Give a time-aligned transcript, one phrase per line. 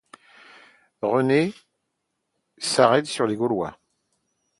[1.03, 1.53] René
[2.57, 3.77] s'arrête sur les Gaulois.